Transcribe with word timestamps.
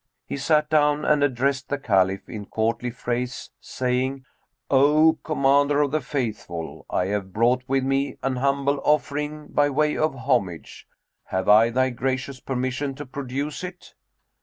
He 0.25 0.35
sat 0.37 0.67
down 0.67 1.05
and 1.05 1.23
addressed 1.23 1.69
the 1.69 1.77
Caliph 1.77 2.27
in 2.27 2.47
courtly 2.47 2.89
phrase, 2.89 3.51
saying, 3.59 4.25
"O 4.71 5.19
Commander 5.23 5.79
of 5.83 5.91
the 5.91 6.01
Faithful, 6.01 6.87
I 6.89 7.05
have 7.05 7.31
brought 7.31 7.61
with 7.67 7.83
me 7.83 8.17
an 8.23 8.37
humble 8.37 8.81
offering 8.83 9.49
by 9.49 9.69
way 9.69 9.95
of 9.95 10.15
homage: 10.25 10.87
have 11.25 11.47
I 11.47 11.69
thy 11.69 11.91
gracious 11.91 12.39
permission 12.39 12.95
to 12.95 13.05
produce 13.05 13.63
it?" 13.63 13.93